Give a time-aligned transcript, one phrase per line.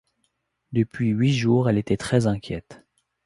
[0.71, 2.87] Depuis huit jours, elle était très-inquiète.